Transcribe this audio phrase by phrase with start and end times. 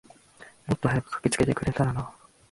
[0.65, 2.11] もっと早く駆けつけてくれたらな。